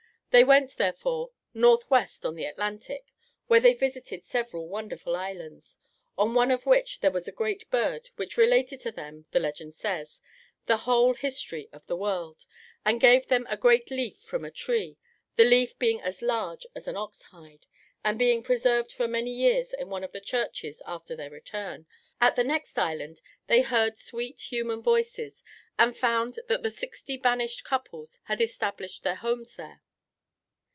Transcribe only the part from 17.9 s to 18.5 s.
and being